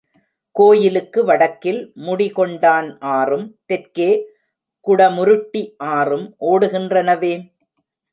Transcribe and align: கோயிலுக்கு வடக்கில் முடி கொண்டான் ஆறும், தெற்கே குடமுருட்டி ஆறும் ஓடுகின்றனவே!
கோயிலுக்கு 0.55 1.19
வடக்கில் 1.23 1.81
முடி 2.05 2.27
கொண்டான் 2.29 2.87
ஆறும், 3.11 3.45
தெற்கே 3.65 4.09
குடமுருட்டி 4.87 5.63
ஆறும் 5.93 6.25
ஓடுகின்றனவே! 6.49 7.33